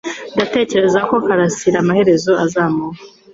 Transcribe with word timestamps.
Ndatekereza 0.35 0.99
ko 1.09 1.15
Karasira 1.25 1.77
amaherezo 1.83 2.31
azabura 2.45 2.97